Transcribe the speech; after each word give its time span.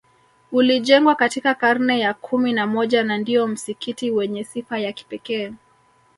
Ulijengwa 0.51 1.15
katika 1.15 1.55
karne 1.55 1.99
ya 1.99 2.13
kumi 2.13 2.53
na 2.53 2.67
moja 2.67 3.03
na 3.03 3.17
ndio 3.17 3.47
msikiti 3.47 4.11
wenye 4.11 4.43
sifa 4.43 4.79
ya 4.79 4.91
kipekee 4.93 5.53